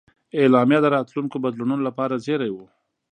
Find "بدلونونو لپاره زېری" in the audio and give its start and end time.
1.43-2.51